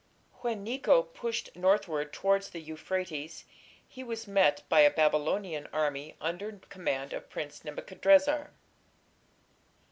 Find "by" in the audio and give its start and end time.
4.67-4.79